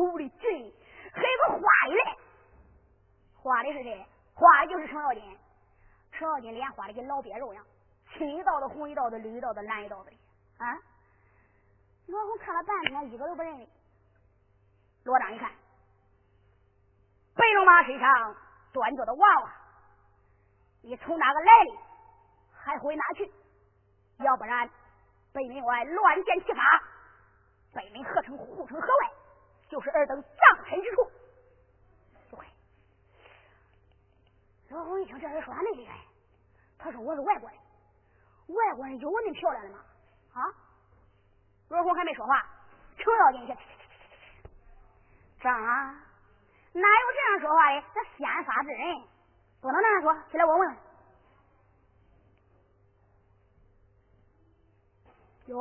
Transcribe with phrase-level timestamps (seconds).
[0.00, 0.74] 手里劲，
[1.12, 2.18] 还有个画的嘞。
[3.36, 4.06] 画的是谁？
[4.34, 5.38] 画的就是程咬金。
[6.12, 7.64] 程咬金脸画的跟老鳖肉一样，
[8.14, 10.12] 青一道的，红一道的，绿一道的，蓝一道的。
[10.56, 10.78] 啊！
[12.06, 13.68] 罗红看了半天，一个都不认得。
[15.04, 15.50] 罗章一看，
[17.34, 18.36] 白龙马身上
[18.72, 19.52] 端着的娃娃，
[20.82, 21.78] 你从哪个来的？
[22.54, 23.30] 还回哪去？
[24.18, 24.70] 要不然，
[25.32, 26.62] 北门外乱箭齐发，
[27.74, 29.10] 北门何成护城河外，
[29.70, 31.10] 就是尔等葬身之处。
[34.68, 35.92] 罗红一听这人说，他没离开。
[36.78, 37.58] 他说我是外国人，
[38.46, 39.78] 外国人有我那漂亮的吗？
[40.32, 40.46] 啊！
[41.68, 42.40] 罗红还没说话，
[42.96, 43.56] 程咬金去，
[45.40, 45.92] 张啊，
[46.72, 47.82] 哪有这样说话的？
[47.96, 49.02] 那先发制人，
[49.60, 50.30] 不能那样说。
[50.30, 50.76] 起来，我问问。
[55.46, 55.58] 哟，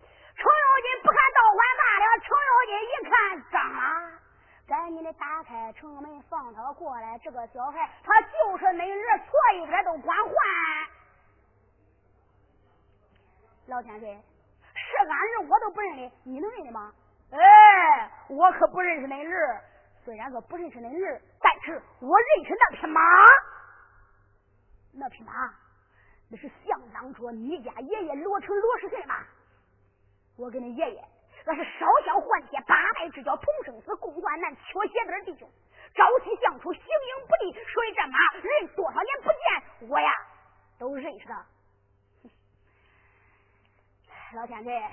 [0.00, 2.13] 程咬金不看倒换罢了。
[2.24, 3.84] 程咬金一看，张啊！
[4.66, 7.18] 赶紧的打开城门，放他过来。
[7.18, 10.34] 这个小孩，他就是恁儿，错一个都管换。
[13.66, 16.92] 老天岁，是俺儿，我都不认得，你能认得吗？
[17.30, 19.62] 哎，我可不认识恁儿。
[20.02, 23.00] 虽然说不认识恁儿，但是我认识那匹马。
[24.92, 25.32] 那匹马，
[26.30, 29.26] 那是相当着你家爷爷罗成罗世信吧？
[30.38, 31.04] 我跟你爷爷。
[31.46, 35.48] 那是烧香换铁，八拜之交，同生死，共患难，缺鞋子弟兄，
[35.94, 37.52] 朝夕相处，形影不离。
[37.52, 40.10] 所以这马人多少年不见，我呀
[40.78, 41.44] 都认识他。
[44.34, 44.90] 老天爷，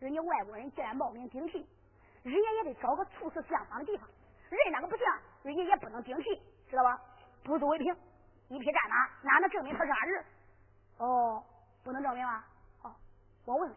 [0.00, 1.66] 人家外国人既然冒名顶替，
[2.24, 4.08] 人家也得找个处事相仿的地方。
[4.50, 5.06] 人那个不像，
[5.44, 7.00] 人家也不能顶替，知道吧？
[7.44, 7.96] 不足为凭，
[8.48, 10.24] 一匹战马哪能证明他是俺人？
[10.98, 11.42] 哦，
[11.84, 12.44] 不能证明啊？
[12.82, 12.94] 好，
[13.46, 13.76] 我问问。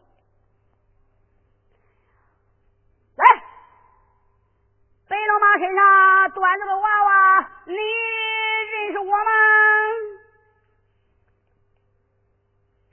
[5.58, 9.32] 身上端着个娃娃，你认识我吗？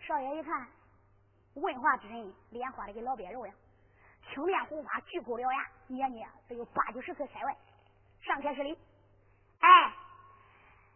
[0.07, 0.69] 少爷一看，
[1.55, 3.55] 问话之人脸花的跟老鳖肉样，
[4.29, 7.57] 青面红发，巨口獠牙，年纪得有八九十岁开外。
[8.21, 8.79] 上前是礼，
[9.59, 9.95] 哎，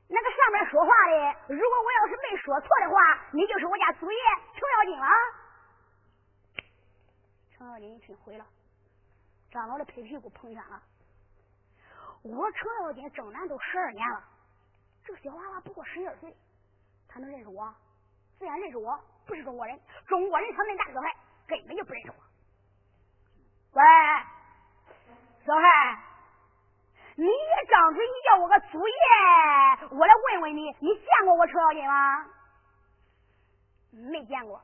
[0.09, 2.97] 那个上面说话的，如果我要是没说错的话，
[3.32, 4.19] 你就是我家祖爷
[4.55, 5.06] 程咬金了。
[7.56, 8.47] 程咬金一听毁了，
[9.50, 10.81] 张老的拍屁股碰上了。
[12.26, 14.22] 我程咬金征南都十二年了，
[15.04, 16.34] 这个小娃娃不过十一二岁，
[17.09, 17.72] 他能认识我？
[18.38, 19.78] 自然认识我，不是中国人。
[20.06, 21.14] 中国人他那大个孩
[21.47, 22.16] 根本就不认识我。
[23.72, 23.82] 喂，
[25.47, 26.03] 小孩，
[27.16, 28.94] 你一张嘴，你叫我个祖爷，
[29.91, 32.26] 我来问问你，你见过我程咬金吗？
[33.93, 34.60] 没见过，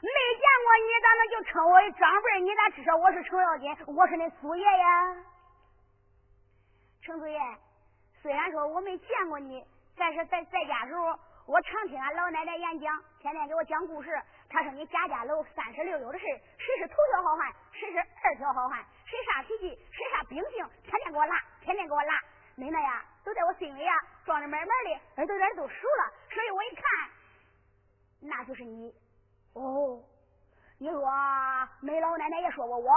[0.00, 2.40] 没见过，你咋能就称我长辈？
[2.40, 3.76] 你咋知道我是程咬金？
[3.94, 5.16] 我是你祖爷呀？
[7.02, 7.38] 程祖爷，
[8.22, 9.64] 虽然说我没见过你，
[9.96, 14.10] 但是在在家时候，我常听俺老奶奶演讲，天天给我讲故事。
[14.48, 16.24] 她说你家家楼三十六有的事，
[16.58, 22.14] 谁是头条好汉，谁是二条好汉，谁啥脾气，谁啥秉性，天天给我拉，天天给我拉。
[22.54, 23.92] 奶奶呀，都在我心里呀，
[24.24, 26.12] 装的满满的，耳朵眼都熟了。
[26.30, 26.84] 所以我一看，
[28.20, 28.94] 那就是你。
[29.54, 30.00] 哦，
[30.78, 31.02] 你说
[31.80, 32.92] 梅老奶奶也说过我，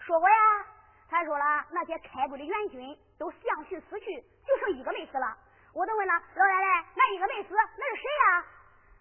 [0.00, 0.66] 说过呀。
[1.10, 5.36] 他说了，那些开国的元勋都相续死去，就剩一个没死了。
[5.74, 8.44] 我都问了老奶奶，那一个没死，那是谁呀？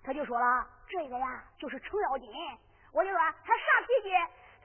[0.04, 2.32] 他就说了，这个呀，就是程咬金。
[2.92, 4.10] 我就说他啥脾气？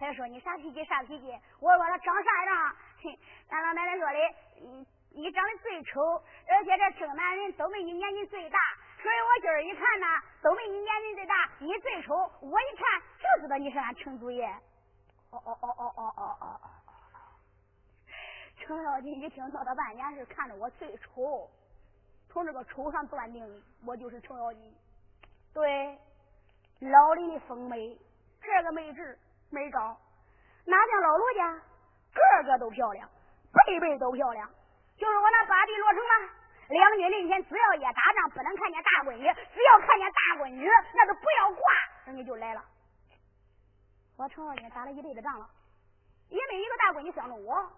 [0.00, 0.82] 他就说你啥脾气？
[0.86, 1.38] 啥脾气？
[1.60, 2.76] 我说他长啥样？
[3.50, 4.18] 俺老奶奶说的，
[4.62, 6.00] 你你长得最丑，
[6.48, 8.58] 而且这生男人都没你年纪最大，
[9.02, 10.06] 所以我今儿一看呢，
[10.42, 12.14] 都没你年纪最大，你最丑。
[12.40, 14.46] 我一看就知道你是俺程祖爷。
[15.30, 16.70] 哦哦哦哦哦哦哦。
[18.64, 21.50] 程咬金一听，闹他半年是看着我最丑，
[22.30, 24.74] 从这个丑上断定我就是程咬金。
[25.52, 25.98] 对，
[26.80, 27.98] 老李的风美，
[28.40, 29.18] 这个妹纸
[29.50, 29.94] 没招，
[30.64, 33.06] 哪像老罗家，个个都漂亮，
[33.52, 34.48] 辈辈都漂亮。
[34.96, 36.34] 就是我那八弟罗成吧，
[36.70, 41.62] 两军阵前只要一打仗，不能看见大闺女，只要看见大闺女，那就不要挂，
[42.06, 42.64] 人家就来了。
[44.16, 45.46] 我程咬金打了一辈子仗了，
[46.30, 47.70] 也没一个大闺女相中我。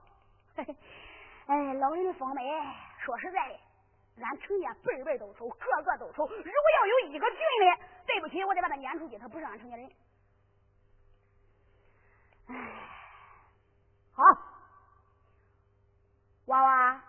[1.47, 2.43] 哎，老人的风美，
[2.99, 6.27] 说实在的，俺程家辈辈都丑，个个都丑。
[6.27, 9.91] 如果要有一个俊的，对不起，我得把他撵出去，他不是俺程家人。
[12.49, 12.55] 哎，
[14.15, 14.23] 好，
[16.47, 17.05] 娃娃，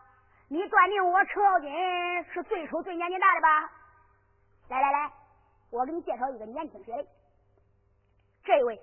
[0.49, 1.69] 你断定我程咬金
[2.33, 3.71] 是最丑、最年纪大的吧？
[4.67, 5.13] 来来来，
[5.69, 7.07] 我给你介绍一个年轻些的，
[8.43, 8.81] 这位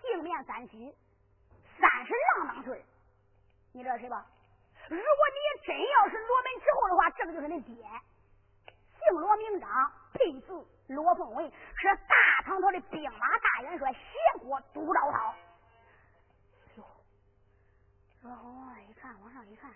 [0.00, 0.92] 镜面三须。
[1.78, 2.62] 三十郎
[3.72, 4.26] 你知道谁吧？
[4.88, 5.02] 如果
[5.32, 7.76] 你真要是罗门之后的话，这个就是你爹，
[8.98, 9.68] 姓罗名章，
[10.12, 15.34] 配字罗凤文，是大唐朝的兵马大元帅，协国都招涛。
[16.76, 16.84] 哟，
[18.22, 19.70] 罗红文一看，往上一看，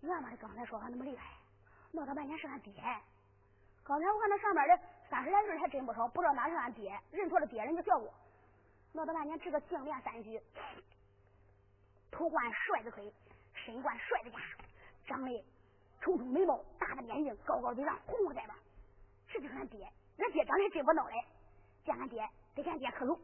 [0.00, 1.26] 原来刚才说话那么厉害，
[1.92, 2.72] 闹他半天是俺爹。
[3.84, 4.78] 刚才我看那上面的
[5.10, 8.10] 三十来字还真不少，不知道哪是俺爹，认错了爹人就叫我。
[8.92, 10.40] 闹他半天这个净练三虚，
[12.20, 13.10] 头冠帅子盔。
[13.54, 14.38] 身冠帅的甲，
[15.06, 15.44] 长得
[16.02, 18.54] 丑丑眉毛，大大眼睛，高高嘴上，红红腮巴，
[19.26, 19.88] 这就是俺爹。
[20.18, 21.14] 俺爹长得真不孬嘞，
[21.82, 22.22] 见俺爹
[22.54, 23.18] 得俺爹磕头。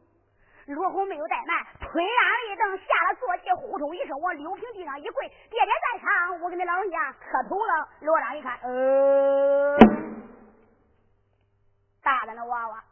[0.66, 7.88] 罗红没有怠慢，推鞍一蹬，下了坐骑，呼通一声往柳平地上一跪，爹爹在上，我给你老人家磕头了。
[8.00, 9.78] 罗章一看，呃，
[12.02, 12.84] 大胆的娃娃，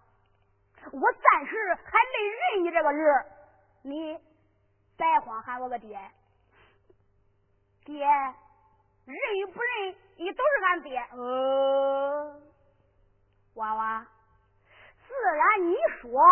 [0.92, 3.26] 我暂时还没认你这个人，
[3.82, 4.18] 你
[4.96, 5.98] 白慌喊我个爹。
[7.84, 8.06] 爹，
[9.04, 10.98] 认与不认，你都是俺爹。
[11.12, 12.40] 呃，
[13.54, 14.06] 娃娃，
[15.06, 16.22] 自然你说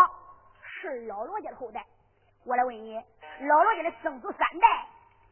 [0.63, 1.85] 是老罗家的后代，
[2.45, 2.95] 我来问你，
[3.41, 4.87] 老罗家的曾祖三代，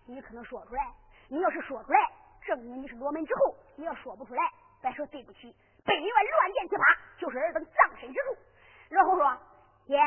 [0.07, 0.93] 你可能说出来？
[1.29, 1.99] 你要是说出来，
[2.47, 4.43] 证明你是罗门之后；你要说不出来，
[4.83, 5.55] 别说对不起，
[5.85, 6.85] 被你们乱箭齐发，
[7.19, 8.37] 就是尔等葬身之处。
[8.91, 9.39] 然后说，
[9.87, 9.99] 爹。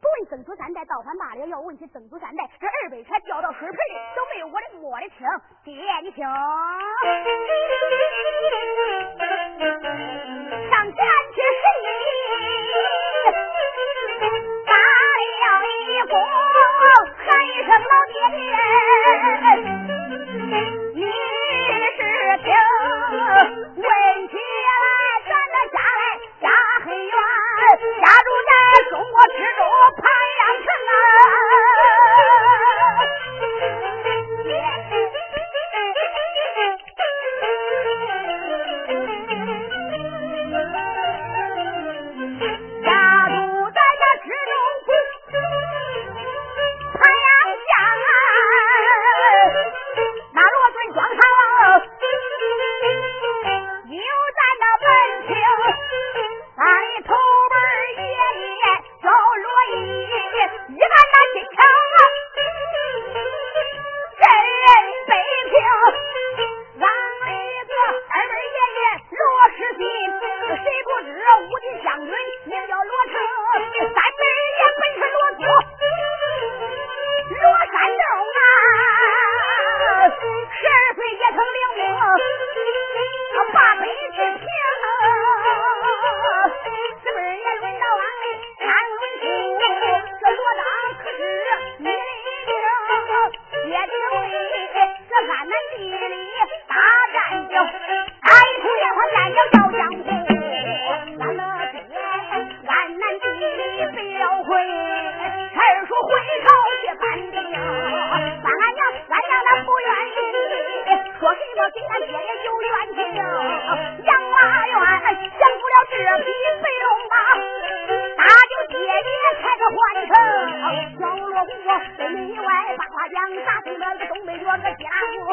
[0.00, 5.26] 不问曾祖三代，倒反罢了；要问起曾祖三代，这二百钱掉到水盆里，都没有我的摸的清。
[5.64, 6.24] 爹，你听，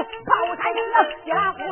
[0.03, 0.83] 炮山声，
[1.23, 1.71] 铁拉葫芦。